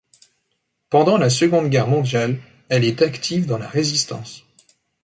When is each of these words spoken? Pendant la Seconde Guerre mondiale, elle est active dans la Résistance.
Pendant 0.89 1.19
la 1.19 1.29
Seconde 1.29 1.69
Guerre 1.69 1.85
mondiale, 1.87 2.39
elle 2.69 2.85
est 2.85 3.03
active 3.03 3.45
dans 3.45 3.59
la 3.59 3.67
Résistance. 3.67 4.43